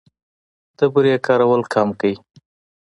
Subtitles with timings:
[0.77, 2.13] د بورې کارول کم کړئ.